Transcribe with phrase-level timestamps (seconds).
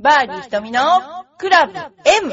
[0.00, 0.80] バーディー瞳の
[1.38, 2.32] クラブ M!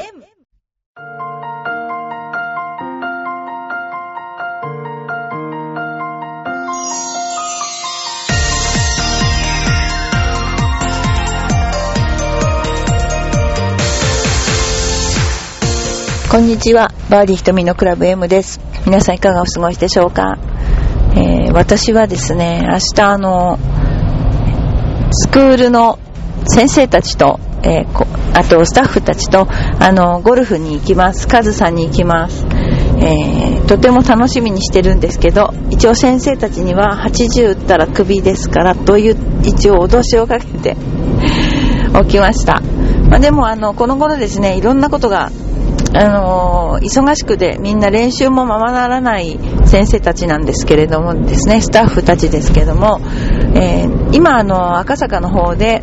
[16.30, 18.60] こんにちは、バーディー瞳のクラブ M です。
[18.86, 20.38] 皆さんいかがお過ごしでしょうか、
[21.16, 23.58] えー私はですね、明日あの、
[25.10, 25.98] スクールの
[26.46, 29.48] 先生たちと、えーあとスタッフたちと、
[29.80, 31.26] あの、ゴルフに行きます。
[31.26, 32.44] カズさんに行きます。
[32.98, 40.76] えーとても楽しみにしてるんですけど、一応先生たちには80打ったらクビですから、という、一応脅しをかけて
[41.98, 42.60] おきました。
[43.08, 45.30] まあ、でも、あの、この頃ですね、いろんなことが
[45.94, 53.00] あのー忙しくでみんな練習もままならない先生たちなんですけれどもですね、スタッフたちですけども、
[53.54, 55.82] えー今あの赤坂の方で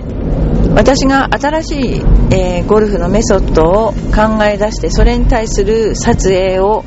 [0.75, 2.01] 私が新しい、
[2.31, 6.83] えーゴルフのメソッドを考え出してそれに対する撮影を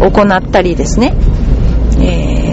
[0.00, 1.14] 行ったりですね、
[2.00, 2.48] えー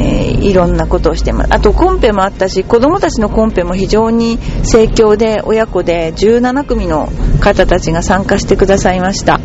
[0.45, 1.53] いろんなことをしてます。
[1.53, 9.39] あとコンペもあったし、子供たちのコンペも非常に盛況で、親子で17組の方たちが参加してくださいました。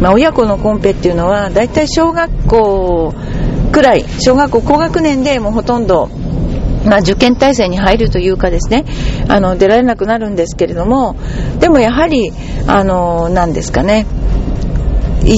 [0.00, 3.14] まあ、親子のコンペっていうのは、だいたい小学校
[3.72, 6.10] くらい、小学校高学年でもうほとんど、
[6.84, 8.84] まあ、受験体制に入るというかですね、
[9.28, 11.16] あの、出られなくなるんですけれども、
[11.60, 12.32] でもやはり、
[12.66, 14.06] あの、なんですかね、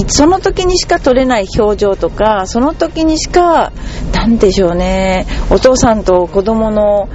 [0.07, 3.71] その時にしか撮れない表情とか、その時にしか、
[4.13, 7.07] なんでしょうね、お父さんと子供の、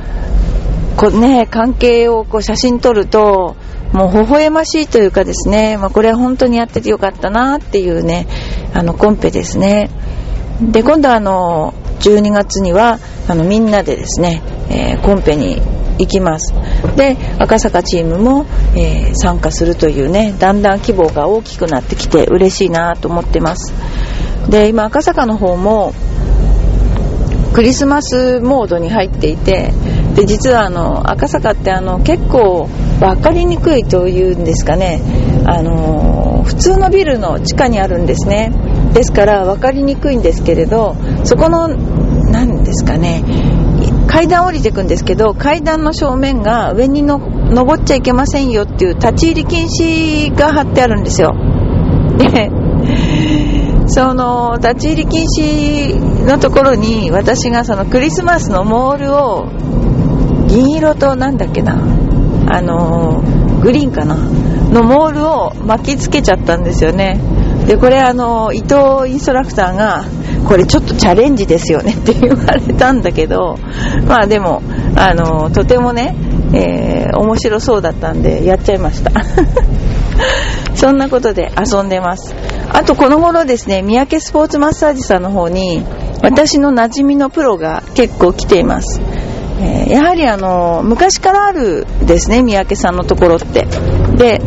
[0.97, 3.57] こうね、関係をこう写真撮ると、
[3.93, 8.27] もう微笑ましいというかですね、まあ、これは本当にやっててよかったなっていうね、
[8.73, 9.91] あの、コンペですね。
[10.63, 15.61] で、今度はあの、12月には、あの、みんなでですね、えーコンペに
[15.99, 16.55] 行きます。
[16.97, 23.73] で、赤坂チームも、えー参加するというね、だんだん規模が大きくなってきて嬉しいなと思ってます。
[24.49, 25.93] で、今赤坂の方も、
[27.53, 29.73] クリスマスモードに入っていて、
[30.15, 32.69] で、実はあの、赤坂ってあの、結構
[32.99, 35.01] 分かりにくいというんですかね、
[35.47, 38.53] あの、普通のビルの地下にあるんですね。
[38.93, 41.69] ですから分かりにくいんですけれど、そこの、
[42.73, 43.23] ですかね、
[44.07, 51.35] 階段降りていくんですけど、階段の正面が上にの登っちゃいけませんよっていう立ち入り禁止が貼ってあるんですよ。
[52.17, 52.51] で、
[53.89, 59.49] その立ち入り禁止のところに私がそのクリスマスのモールを
[60.49, 61.77] 銀色となんだっけな
[62.49, 63.23] あの
[63.61, 67.21] グリーンかなのモールを巻きつけちゃったんですよね
[67.67, 70.05] でこれあの伊藤インストラクターが
[70.47, 73.59] これちょっとチャレンジですよねって言われたんだけど
[74.07, 74.63] まあでも
[74.97, 76.15] あのとてもね、
[76.53, 79.11] えー面白そうだったんでやっちゃいました
[80.75, 82.35] そんなことで遊んでます。
[82.71, 85.85] あとこの頃ですね、三宅スポーツマッサージさんの方に、
[86.23, 89.01] 私の馴染みのプロが結構来ています。
[89.61, 93.67] えやはりあの、昔からあるですね、三宅さんのところって。
[94.17, 94.41] で、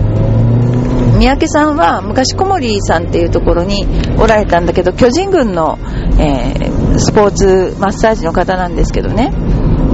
[1.17, 3.85] 三宅さんは昔小森さんっていうところに
[4.19, 5.77] おられたんだけど、巨人軍の、
[6.19, 9.33] えースポーツマッサージの方なんですけどね。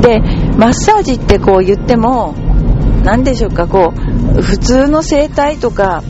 [0.02, 0.20] で、
[0.56, 2.36] マッサージってこう言っても、
[3.04, 3.92] 何でしょうか、こ
[4.38, 6.04] う、普通の整体とか、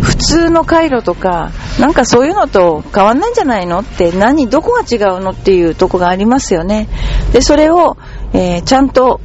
[0.00, 6.88] 普通の回路とか、なんかそういうのと変わんないんじゃないのって、何、どこが違うのっていうとこがありますよね。
[7.32, 7.98] で、それを、
[8.32, 9.20] えーちゃんと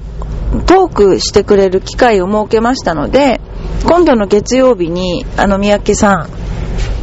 [0.66, 3.42] トークしてくれる機会を設けましたので、
[3.86, 6.30] 今度の月曜日に、あの、三宅さん、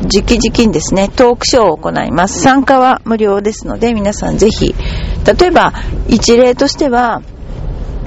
[0.02, 2.40] 直々にですね、トークショーを行います。
[2.40, 4.74] 参加は無料ですので、皆さんぜひ、
[5.26, 5.74] 例えば、
[6.08, 7.22] 一例としては、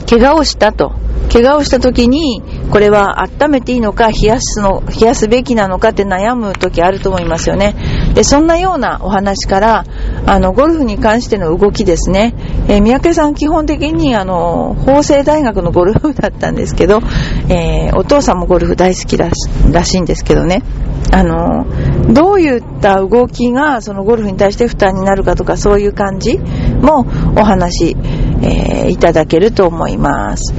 [0.09, 0.93] 怪我をしたと。
[1.31, 7.75] 怪我をした時に、これは温めていいのか、冷やすの、冷やすべきなのかって悩む時あると思いますよね。
[8.13, 9.85] で、そんなようなお話から、
[10.25, 12.35] あの、ゴルフに関しての動きですね。
[12.67, 17.01] えー三宅さん基本的に、あの、法政大学のゴルフだったんですけど、
[17.49, 19.33] えーお父さんもゴルフ大好きらし
[19.71, 20.63] らしいんですけどね。
[21.11, 21.65] あの、
[22.11, 27.95] どういった動きがそのゴルフに対して負担になるかとかそういう感じもお話、
[28.41, 30.53] えーいただけると思います。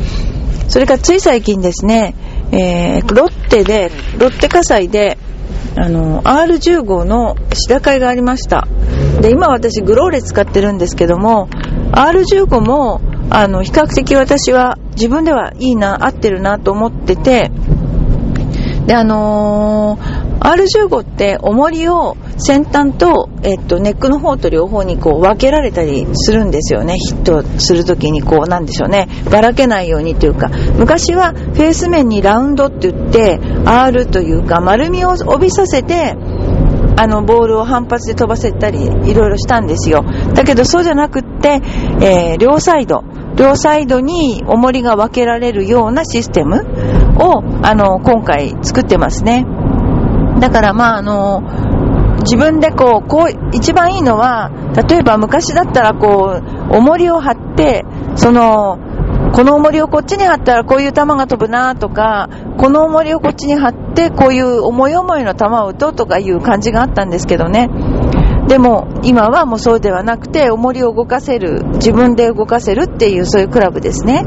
[0.69, 2.15] それからつい最近ですね、
[2.53, 5.19] えーロッテで、ロッテ火災で、
[5.77, 8.67] あの、R15 の試打会がありました。
[9.21, 11.49] で、今私グローレ使ってるんですけども、
[11.93, 13.01] R15 も、
[13.31, 17.51] あの、比較的私は自分ではいいな、合ってるなと思ってて、
[18.87, 26.99] で、あのー R15 って重りを先端と、えっと、ネックの方と両方にこう分けられたりするんですよね。
[26.99, 29.09] ヒットするときにこうなんでしょうね。
[29.31, 36.15] ばらけないようにというか、昔はフェース面にラウンドって言って、R というか丸みを帯びさせて、
[36.97, 40.05] あの、ボールを反発で飛ばせたり、いろいろしたんですよ。
[40.35, 41.61] だけどそうじゃなくって、
[42.01, 43.03] えー、両サイド、
[43.37, 46.65] 両サイドに重りが分けられるようなシステム
[47.19, 49.45] を、あの、今回作ってますね。
[50.41, 51.43] だからまああの、
[52.21, 54.51] 自分でこう、こう、一番いいのは、
[54.89, 58.79] 例えば昔だったらこう、重りを張って、その、
[59.33, 62.29] この重りをこっちに貼ったらこういう球が飛ぶなとか、
[62.59, 67.69] この重りをこっちに貼ってこういう思い思いの球を打とうとかいう感じがあったんですけどね。
[68.49, 74.25] でも今はもうそうではなくて重りを動かせる、自分で動かせるっていうそういうクラブですね。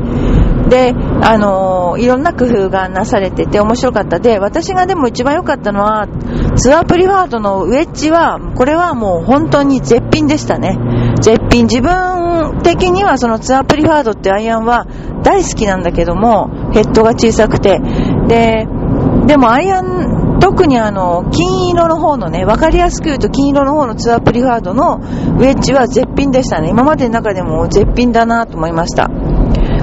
[0.69, 6.07] で、あのー、いろんな工夫がなされてて面白かったで、私がでも一番良かったのは、
[6.55, 10.77] ツアープリファードのウェッジは、これはもう本当に絶品でしたね。
[11.21, 11.67] 絶品。
[11.67, 14.87] 自分的にはそのツアープリファードってアイアンは
[15.23, 17.79] 大好きなんだけども、ヘッドが小さくて。
[18.27, 18.67] で、
[19.25, 26.69] でもアイアン、特にあの、金色の方のね、わかりやすく言うと金色の方のツアープリファードのウェッジは絶品でしたね。
[26.69, 29.09] 今までの中でも絶品だなと思いました。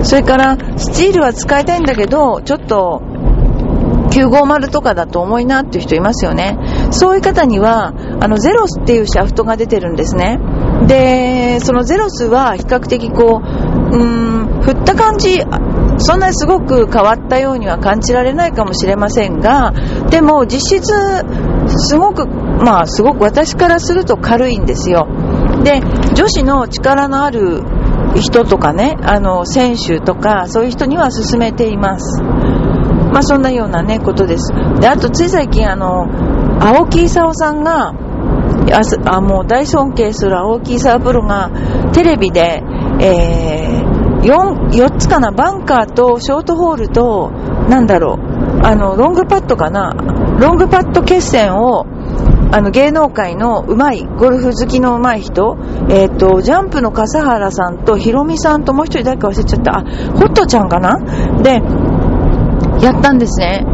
[0.05, 3.00] それからスチールは使いたいんだけどちょっと
[4.11, 6.58] 950とかだと重いなっていう人いますよね
[6.93, 10.38] そういう方にはあのゼロスっていうシャフトが出てるんですね
[10.87, 15.41] でそのゼロスは比較的こううん振った感じ
[16.04, 19.72] そんなにすごく変わったようには感じられないかもしれませんが
[20.10, 20.92] でも実質
[21.88, 25.08] すごくまあすごく私からすると軽いんですよ
[25.64, 25.80] で
[26.14, 27.62] 女子の力のある
[28.20, 32.22] 人とかね、あの、選手とか、そういう人には勧めています。
[32.22, 34.52] まあ、そんなようなね、ことです。
[34.80, 36.06] で、あと、つい最近、あの、
[36.60, 37.94] 青木功さんが、
[39.06, 41.50] あ、もう大尊敬する青木功プロが、
[41.92, 42.62] テレビで、
[43.00, 43.63] えー、
[44.24, 47.30] 4、4つかな、バンカーとショートホールと、
[47.68, 49.94] なんだろう、あの、ロングパットかな、
[50.40, 51.86] ロングパット決戦を、
[52.50, 55.56] あの芸能界の上手い、ゴルフ好きの上手い人、
[55.90, 60.98] えっ、ー、と、ジャンプの笠原さんとヒロミさんともう一人誰か忘れちゃった、あ、ホットちゃんかな？
[61.42, 61.60] で、
[62.80, 63.66] やったんですね。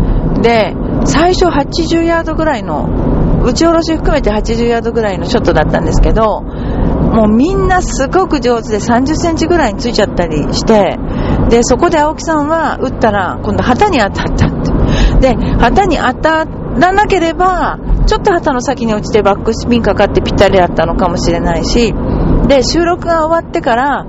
[0.43, 0.75] で、
[1.05, 2.89] 最初80ヤードぐらいの、
[3.45, 6.43] 打ち下ろし含めて80ヤードぐらいのショットだったんですけど、
[7.11, 10.97] もうみんなすごく上手で30センチぐらいについちゃったりして、
[11.49, 14.51] で、そこで青木さんは打ったら、今度旗に当たったっ
[15.21, 15.35] て。
[15.35, 21.93] で、旗に当たらなければ、ちょっと旗の先に落ちてバックスピンかかってぴったりだったのかもしれないし、
[22.47, 24.07] で、収録が終わってから、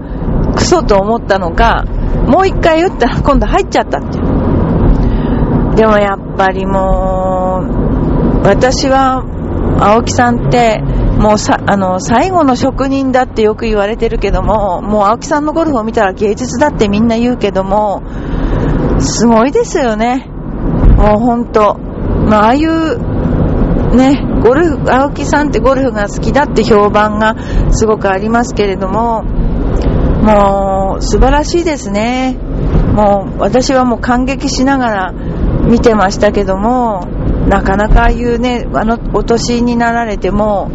[0.56, 1.86] クソと思ったのか、
[2.28, 5.76] もう一回打ったら今度入っちゃったっていう。
[5.76, 9.24] でもやっぱりもう、私は、
[9.80, 10.84] 青木さんって、
[11.22, 18.02] もうさ、あの、最後の職人だってよく言われてるけども、もう青木さんのゴルフを見たら芸術だってみんな言うけども、
[19.00, 20.26] すごいですよね。
[20.98, 21.78] もうほんと。
[22.28, 22.98] まあ、ああいう
[23.96, 27.36] ね、ゴルフ、青木さんってゴルフが好きだって評判が
[27.72, 32.36] すごくありますけれども、もう素晴らしいですね。
[32.96, 35.14] もう私はもう感激しながら
[35.70, 37.06] 見てましたけども、
[37.48, 40.72] なかなかああいうね、あのお年になられても、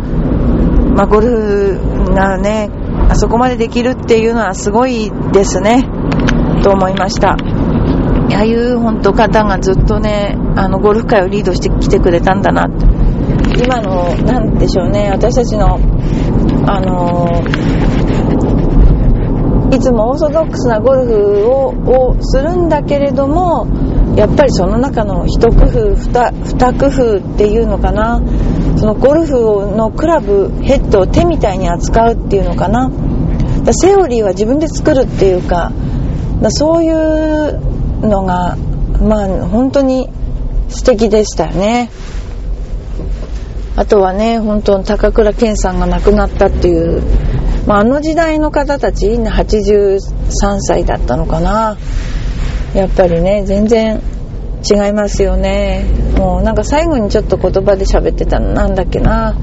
[0.97, 2.71] まあ、ゴルフがね、
[3.11, 5.85] あそこまでできるっていうのはすごいですね、
[6.63, 7.33] と思いました。
[7.33, 12.87] ああいう本当方がずっとね、あのゴルフ界をリードしてきてくれたんだなって。
[13.63, 15.79] 今の、なんでしょうね、私たちの、
[16.67, 17.43] あの
[19.71, 23.67] いつもオーソドックスなゴルフをするんだけれども、
[24.17, 26.33] やっぱりその中の一工夫二、
[26.75, 28.23] 工夫っていうのかな、
[28.79, 32.91] そのゴルフのクラブ、ヘッドを手みたいに扱うっていうのかな。
[33.73, 35.71] セオリーは自分で作るっていうか、
[36.41, 37.61] だそういう
[38.01, 38.57] のが、
[39.03, 40.09] まあ本当に
[40.69, 41.91] 素敵でしたよね。
[43.77, 47.03] あとはね、本当高倉健さんが亡くなったっていう、
[47.67, 50.01] まあ、あの時代の方たち、83
[50.61, 51.77] 歳だったのかな。
[52.77, 54.01] やっぱりね、全然
[54.63, 55.85] 違いますよね。
[56.17, 59.37] もうなんか最後にちょっと言葉で喋ってたのなんだっけな。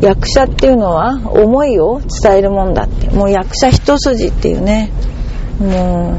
[0.00, 3.08] 役者っていうのは思いを伝えるもんだって。
[3.10, 4.90] もう役者一筋っていうね。
[5.60, 6.16] も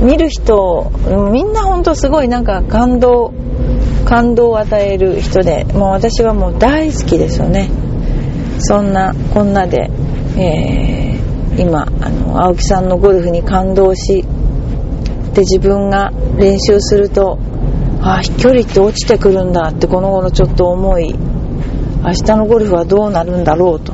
[0.00, 0.92] う、見る人、
[1.32, 3.32] みんなほんとすごいなんか感動
[4.12, 7.70] 感動を与える人でもう私はもう大好きですよね
[8.58, 9.90] そんなこんなで、
[10.36, 14.24] えー、今あの青木さんのゴルフに感動し
[15.34, 17.38] で自分が練習すると
[18.02, 23.92] あ飛距離って落ちてくるんだってこの頃ちょっと思い明日のゴルフはどうなるんだろうと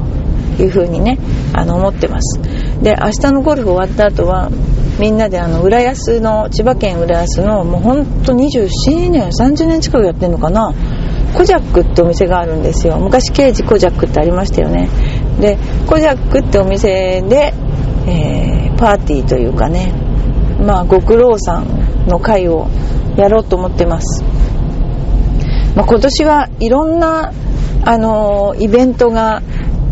[0.59, 1.19] いうふうにね
[1.53, 2.41] あの思ってます。
[2.83, 4.51] で明日のゴルフ終わった後は
[4.99, 10.75] みんなであの浦安の千葉県浦安のもうほんと27年30年近くやってんのかな
[11.37, 12.99] コジャックってお店があるんですよ。
[12.99, 14.89] 昔刑事コジャックってありましたよね。
[15.41, 17.53] でコジャックってお店で、
[18.07, 20.08] えー、パーティーというかね
[20.69, 22.69] まあご苦労さんの会を
[23.17, 24.23] やろうと思ってます、
[25.75, 27.33] まあ、今年はいろんな
[27.87, 29.41] あの、イベントが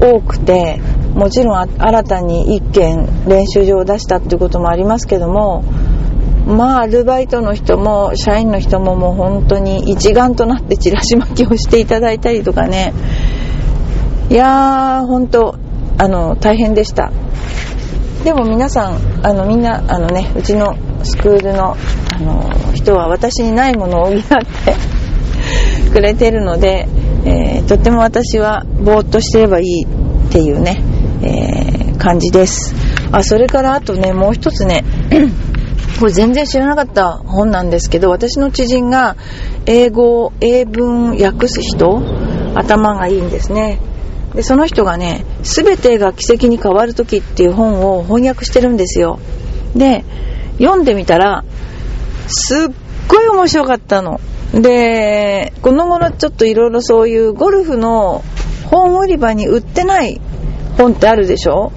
[0.03, 0.79] 多くて
[1.15, 5.65] もちろん新たに1軒練習場を出したっていうこともありますけども
[6.47, 12.93] まあアルバイトの人も社員の人ももう本当に一丸となってチラシ巻きをしていただいたりとかね。
[14.29, 15.57] いやー本当
[15.97, 17.11] あの大変でした。
[18.27, 21.77] でも皆さんあのみんなあのねうちのスクールの
[22.13, 24.75] あの人は私にないものを補って
[25.95, 26.89] くれてるので、
[27.25, 29.89] えー、とっても私はぼーっとしてればいいっ
[30.33, 30.83] ていうね、
[31.23, 32.75] えー、感じです
[33.13, 34.83] あそれからあとねもう一つね
[36.01, 39.17] これ全然知らなかった本なんですけど、私の知人が
[39.65, 42.03] 英語、英文訳す人、
[42.55, 43.79] 頭がいいんですね。
[44.37, 49.19] で、その人がね、すべてが奇跡に変わる時っていう本を翻訳してるんですよ。
[49.75, 50.05] で、
[50.59, 51.43] 読んでみたら、
[52.29, 52.75] すっ
[53.09, 54.21] ごい面白かったの。
[54.53, 58.23] で、この頃ちょっといろいろそういうゴルフの
[58.65, 60.21] 本売り場に売ってない
[60.77, 61.73] 本ってあるでしょ？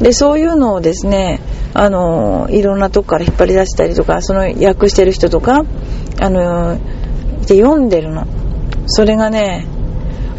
[0.00, 1.40] で、そういうのをですね、
[1.74, 5.64] あの、いろんなとこから引っ張り出したりとか、その訳してる人とか、
[6.20, 6.78] あの、
[7.46, 8.26] で読んでるの。
[8.86, 9.66] それがね、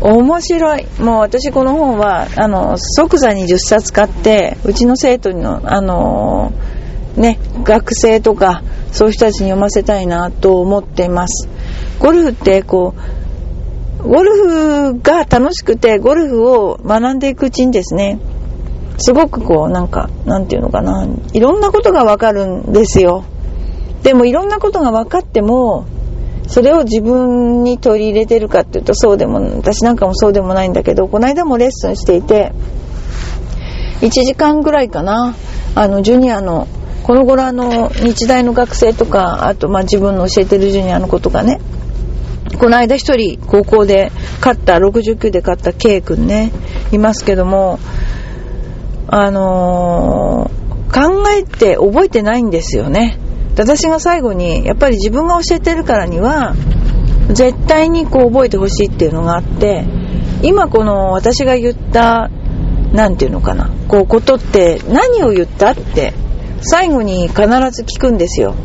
[0.02, 0.86] 面白い。
[1.00, 6.52] もう私この本は、あの、即座に10冊買って、うちの生徒の、あの、
[7.16, 8.62] ね、学生とか、
[8.92, 11.48] そういう人たちに読ませたいなと思っています。
[12.00, 12.94] ゴルフってこ
[14.04, 18.20] う、ゴルフが楽しくて、ゴルフを学んでいくうちにですね、
[18.98, 23.24] すごくこう、なんか、なんていうのかな、いろんなことがわかるんですよ。
[24.04, 25.86] でもいろんなことが分かっても、
[26.48, 32.52] それを自分に取り入れてるかっていうとそうでも、私なんかもそうでもないんだけど、この間もレッスンしていて、
[34.02, 35.36] 1時間ぐらいかな、
[35.74, 36.68] あの、ジュニアの、
[37.04, 41.60] この頃あの、日大の学生とか、あとまあ自分の教えてるジュニアの子とかね、
[42.60, 46.52] この間一人高校で勝った、69で勝った K 君ね、
[46.92, 47.80] いますけども、
[49.08, 53.20] あのー、考えて覚えてないんですよね。
[53.57, 56.55] 私が最後に、やっぱり自分が教えてるからには、
[57.29, 59.85] 絶対にこう覚えてほしいっていうのがあって、
[60.43, 62.29] 今この私が言った、
[62.91, 66.13] なんていうのかな、こうことって何を言ったって
[66.62, 68.55] 最後に必ず聞くんですよ。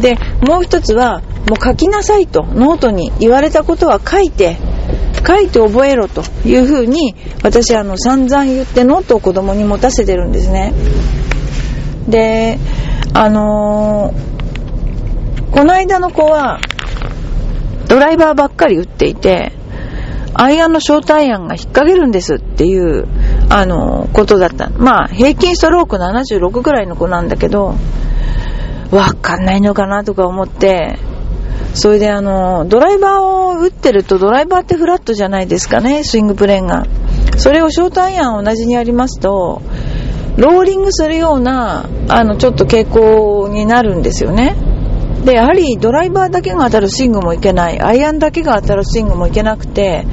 [0.00, 4.56] で、もう一つは、もう書きなさいと、ノートに言われたことは書いて、
[5.26, 10.72] 書いて覚えろというふうに私はあの散々言ってノートを子供に持たせてるんですね
[12.08, 12.58] で
[13.14, 16.60] あのー、この間の子は
[17.88, 19.52] ドライバーばっかり打っていて
[20.34, 23.06] アイアンのショートアイアンが引っ掛けるんですっていう、
[23.50, 24.70] あのー、ことだった。
[24.70, 27.74] まあ、平均ストローク76ぐらいの子なんだけど、
[28.90, 30.98] わかんないのかなとか思って、
[31.74, 36.86] それであの、ドライバーを打ってると、ドライバーってフラットじゃないですかね、スイングプレーンが。
[37.36, 39.62] それをショートアイアン同じにやりますと、
[40.36, 44.56] ローリングするような、あの、ちょっと傾向になるんですよね。
[45.24, 50.06] で、やはりドライバーだけが当たるスイングもいけない、アイアンだけが当たるスイングもいけなくて、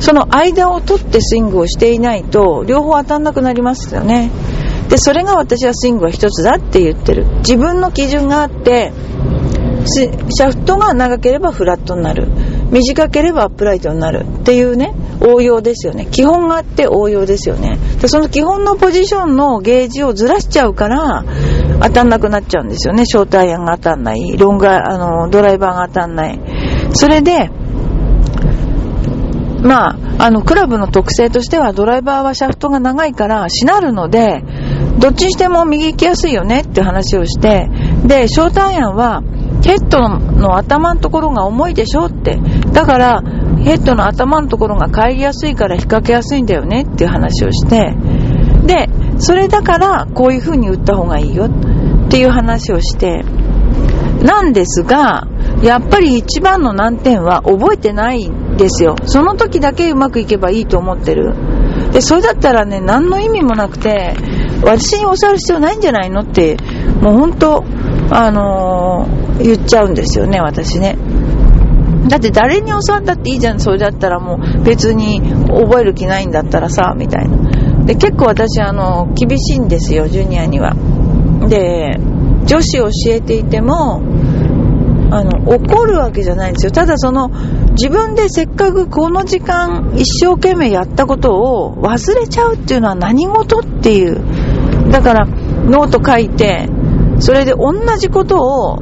[0.00, 4.30] その間を取ってスイングをしていないと、両方当たんなくなりますよね。
[4.88, 7.26] で、それが私はスイングは一つだって言ってる。
[7.38, 8.92] 自分の基準があって、
[9.86, 12.28] シャフトが長ければフラットになる
[12.70, 14.94] 短ければアップライトになるっていうね
[15.26, 16.06] 応用ですよね。
[16.06, 17.78] 基本があって応用ですよね。
[18.00, 21.24] でその基本のポジションのゲージをずらしちゃうから
[21.82, 23.06] 当たんなくなっちゃうんですよね。
[23.06, 24.36] ショートアイアンが当たんない。
[24.36, 26.40] ロングあのドライバーが当たんない。
[26.92, 27.50] それで
[29.64, 34.44] まあ、あの、クラブの特性としてはドライバーはシャフトが長いからしなるので、
[34.98, 37.70] どっちにしても右行きやすいよねって話をして、
[38.04, 39.22] で、ショートアイアンは
[39.64, 42.38] ヘッドの頭のところが重いでしょって。
[42.72, 43.22] だから、
[43.64, 47.94] ヘッドの頭のところが帰りやすいから引っ掛けやすいんだよねっていう話をして、
[48.66, 53.24] で、それだからこういう風に打った方がいいよっていう話をして、
[54.22, 55.26] なんですが、
[55.62, 58.96] やっぱり一番の難点は覚えてないんですよ。
[59.04, 61.34] その時だけうまくいけばいいと思ってる。
[61.92, 64.14] で、それだったらね、何の意味もなくて、
[64.62, 66.56] 私に教わる必要ないんじゃないのって、
[67.00, 67.64] もう本当、
[68.10, 70.96] あのー、言っちゃうんですよね、私ね。
[72.08, 77.84] だって誰に教わったっていいじゃん、それだったらもう別に覚える気ないんだったらさ、みたいな。
[77.84, 80.74] で、結構私、あの、厳しいんですよ、ジュニアには。
[81.48, 81.98] で、
[82.46, 84.02] 女子教えていても、
[85.10, 86.72] あの、怒るわけじゃないんですよ。
[86.72, 87.30] ただその、
[87.72, 94.20] 自分でせっかくこの時間一生懸命やったことを忘れちゃうっていうのは何事っていう。
[94.90, 96.68] だから、ノート書いて、
[97.18, 98.78] それで同じことを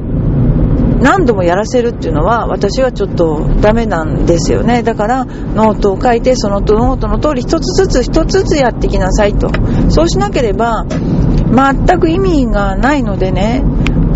[1.03, 4.83] 何度もやらせるっていうのは私はちょっとダメなんですよね。
[4.83, 9.51] だからノートを書いてそのノートの通り一つずつ一つずつやってきなさいと。
[9.91, 13.65] そうしなければ全く意味がないのでね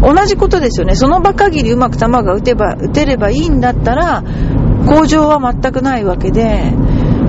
[0.00, 0.94] 同じことですよね。
[0.94, 4.22] その場限りうまく球が打てば打てればいいんだったら
[4.86, 6.72] 向上は全くないわけで。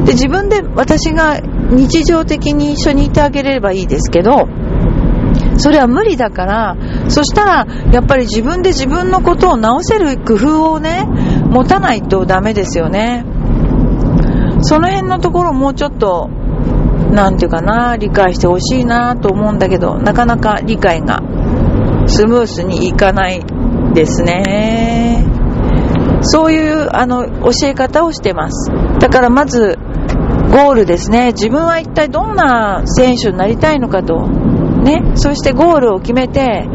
[0.06, 4.48] で自分で私が日常的に一緒にいてあげればいいですけど
[5.58, 11.08] それは無理だから、そしたら、やっぱり自分で自分のことを直せる工夫をね、
[11.50, 13.26] 持たないとダメですよね。
[14.62, 16.30] その辺のところもうちょっと、
[17.12, 21.22] なんていうかな、理解してほしいなと思うんだけど、なかなか理解が
[22.08, 23.44] スムースにいかない
[23.94, 25.26] ですね。
[26.22, 28.72] そういう、あの、教え方をしてます。
[29.00, 29.78] だからまず、
[30.52, 31.28] ゴールですね。
[31.34, 34.28] 自分は一体どんな選手になりたいのかと。
[34.84, 36.68] ね、そしてゴールを決めて、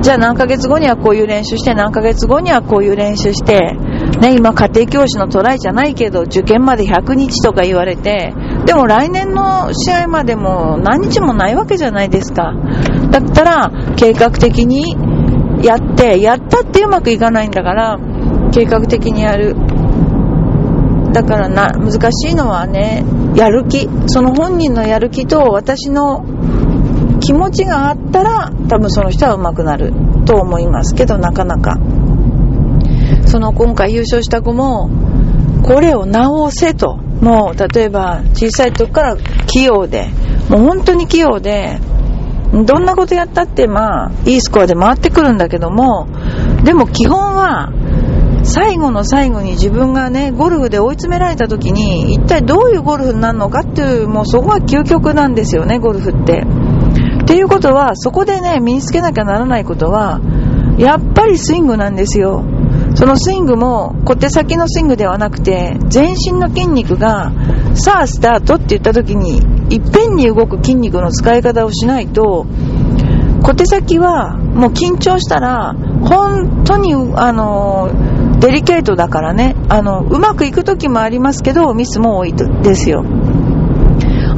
[0.00, 3.76] じゃあ何ヶ月後にはこういう練習して、何ヶ月後にはこういう練習して、
[4.20, 8.32] ね、今家庭教師のトライじゃないけど、受験まで100日とか言われて、
[8.64, 12.54] でも来年の試合までも何日もないわけじゃないですか。
[13.10, 14.96] だったら、計画的に
[15.64, 17.98] やって、やったってうまくいかないんだから、
[18.52, 19.56] 計画的にやる。
[21.12, 23.88] だからな、難しいのはね、やる気。
[24.06, 26.24] その本人のやる気と私の
[27.28, 29.92] 気持ちがあったら多分その人は上手くなる
[30.24, 31.76] と思いますけどなかなか。
[33.26, 34.88] その今回優勝した子も
[35.62, 36.96] これを直せと。
[37.20, 39.16] もう例えば小さい時から
[39.46, 40.08] 器用で。
[40.48, 41.78] もう本当に器用で。
[42.64, 46.08] どんなことやったってまあいいスコアで回ってくるんだけども。
[46.64, 47.70] でも基本は
[48.42, 56.46] 最後の最後に自分がねゴルフで追い詰められた時に一体どういうゴルフになるのかっていうもうそこが究極なんですよねゴルフって。
[57.28, 60.18] っていうことは、そこでね、身につけなきゃならないことは、
[60.78, 62.42] やっぱりスイングなんですよ。
[62.94, 67.30] そのスイングも小手先のスイングではなくて、全身の筋肉が、
[67.74, 72.46] さあスタートって言った時に、いっぺんに動く筋肉の使い方をしないと、
[73.42, 77.90] 小手先はもう緊張したら、本当に、あの、
[78.40, 83.04] デリケートだからね、あの、うまくいく時もありますけど、ミスも多いですよ。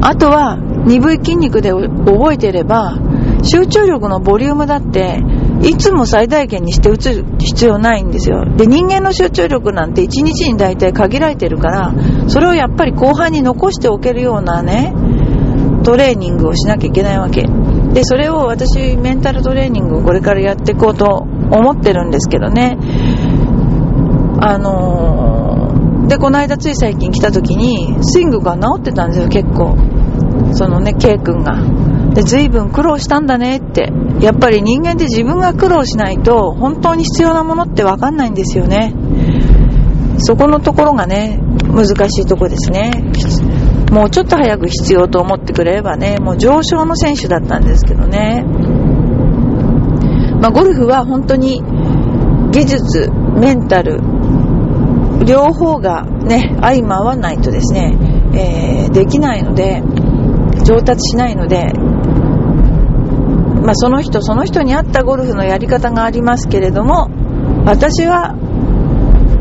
[0.01, 2.97] あとは、鈍い筋肉で覚えていれば、
[3.43, 5.19] 集中力のボリュームだって、
[5.63, 8.45] いつも最大限にして打つ必要ないんですよ。
[8.45, 11.93] で、人間の集中力なんて1日に大体限られてるから、
[12.27, 14.93] それをやっぱり後半に残しておけるようなね、
[15.83, 17.43] トレーニングをしなきゃいけないわけ。
[17.93, 22.77] で、それを私、メンタルトレーニングをこれからやっていこうと思ってるんですけどね。
[24.39, 29.75] あのー、で、この間つい最近来た時に、スイングが治ってたんですよ、結構。
[30.53, 31.55] そのね、K 君が。
[32.13, 33.91] で、随分苦労したんだねって。
[34.19, 38.93] やっぱり人間って自分が苦労しないと、本当に必要なものってわかんないんですよね。
[40.17, 41.39] そこのところがね、
[41.73, 42.91] 難しいとこですね。
[43.91, 48.45] もうちょっと早く必要と思ってくれればね、もう上昇の選手だったんですけどね。
[50.41, 51.61] まあ、ゴルフは本当に
[52.51, 53.99] 技術、メンタル、
[55.25, 57.97] 両方がね、相まわないとですね、
[58.33, 59.83] えー、できないので、
[60.63, 61.73] 上達しないので、
[63.61, 67.09] まあ、その人その人に合ったゴルフのやり方がありますけれども
[67.65, 68.35] 私は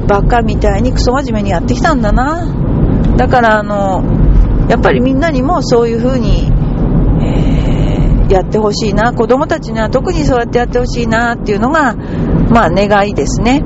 [0.07, 2.53] バカみたいにクソ真面目にやってきたんだな。
[3.17, 4.03] だからあの
[4.69, 6.51] やっぱりみんなにもそういう風に、
[7.23, 9.13] えー、やってほしいな。
[9.15, 11.35] 子供たちには特にそうやってやってほしいな。
[11.35, 13.63] っていうのがまあ願いですね。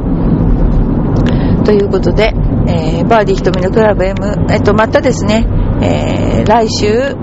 [1.65, 2.35] ということで、
[2.69, 4.15] えー、バーディー瞳のクラブ M、
[4.51, 5.47] えっと、またですね、
[5.81, 7.17] えー、来週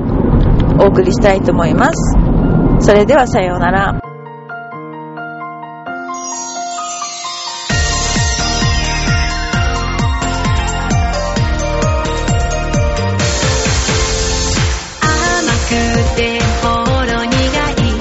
[0.82, 2.86] お送りしたいと思います。
[2.86, 3.90] それではさようなら。
[3.90, 4.02] 甘
[15.68, 15.76] く
[16.16, 17.94] て心苦い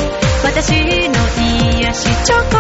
[0.43, 0.73] 私
[1.09, 1.15] の
[1.83, 2.60] 癒しチョコ